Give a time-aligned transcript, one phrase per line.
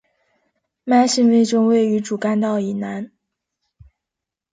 [0.87, 3.11] Märchensiedlung 位于主干道以南。